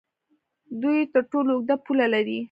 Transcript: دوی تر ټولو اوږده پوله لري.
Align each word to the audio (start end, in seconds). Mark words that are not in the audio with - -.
دوی 0.81 0.97
تر 1.13 1.23
ټولو 1.31 1.49
اوږده 1.53 1.75
پوله 1.85 2.05
لري. 2.13 2.39